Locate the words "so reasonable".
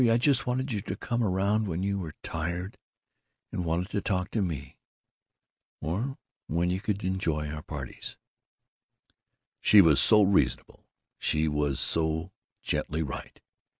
10.01-10.87